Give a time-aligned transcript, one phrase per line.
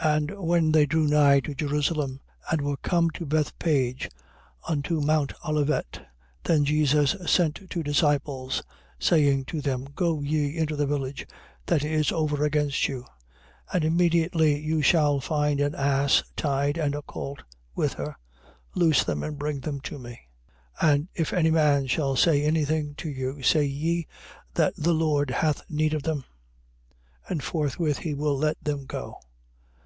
[0.00, 0.16] 21:1.
[0.18, 4.08] And when they drew nigh to Jerusalem and were come to Bethphage,
[4.66, 6.00] unto mount Olivet,
[6.42, 8.62] then Jesus sent two disciples,
[8.98, 9.06] 21:2.
[9.06, 11.26] Saying to them: Go ye into the village
[11.66, 13.04] that is over against you:
[13.74, 17.42] and immediately you shall find an ass tied and a colt
[17.74, 18.16] with her.
[18.74, 20.18] Loose them and bring them to me.
[20.80, 20.90] 21:3.
[20.94, 24.06] And if any man shall say anything to you, say ye
[24.54, 26.24] that the Lord hath need of them.
[27.28, 29.20] And forthwith he will let them go.